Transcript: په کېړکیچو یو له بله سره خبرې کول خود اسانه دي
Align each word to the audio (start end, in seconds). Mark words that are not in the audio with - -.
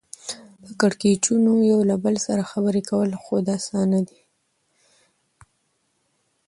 په 0.63 0.71
کېړکیچو 0.79 1.33
یو 1.71 1.79
له 1.89 1.95
بله 2.03 2.19
سره 2.27 2.49
خبرې 2.51 2.81
کول 2.89 3.09
خود 3.23 3.45
اسانه 3.57 3.99
دي 4.07 4.21